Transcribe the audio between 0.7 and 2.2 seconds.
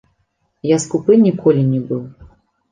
скупы ніколі не быў.